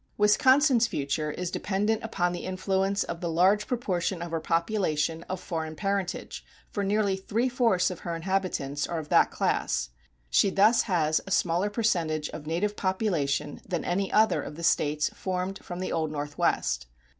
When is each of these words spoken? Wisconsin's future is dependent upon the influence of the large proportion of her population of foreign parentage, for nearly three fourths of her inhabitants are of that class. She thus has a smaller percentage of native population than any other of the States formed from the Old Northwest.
Wisconsin's 0.17 0.87
future 0.87 1.29
is 1.29 1.51
dependent 1.51 2.01
upon 2.03 2.31
the 2.33 2.43
influence 2.43 3.03
of 3.03 3.21
the 3.21 3.29
large 3.29 3.67
proportion 3.67 4.19
of 4.23 4.31
her 4.31 4.39
population 4.39 5.21
of 5.29 5.39
foreign 5.39 5.75
parentage, 5.75 6.43
for 6.71 6.83
nearly 6.83 7.15
three 7.15 7.47
fourths 7.47 7.91
of 7.91 7.99
her 7.99 8.15
inhabitants 8.15 8.87
are 8.87 8.97
of 8.97 9.09
that 9.09 9.29
class. 9.29 9.91
She 10.31 10.49
thus 10.49 10.81
has 10.89 11.21
a 11.27 11.29
smaller 11.29 11.69
percentage 11.69 12.29
of 12.29 12.47
native 12.47 12.75
population 12.75 13.61
than 13.63 13.85
any 13.85 14.11
other 14.11 14.41
of 14.41 14.55
the 14.55 14.63
States 14.63 15.11
formed 15.13 15.59
from 15.63 15.79
the 15.79 15.91
Old 15.91 16.11
Northwest. 16.11 16.87